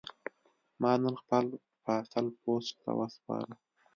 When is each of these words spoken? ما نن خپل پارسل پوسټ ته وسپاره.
ما 0.81 0.91
نن 1.01 1.15
خپل 1.21 1.45
پارسل 1.83 2.25
پوسټ 2.41 2.75
ته 2.83 2.91
وسپاره. 2.99 3.53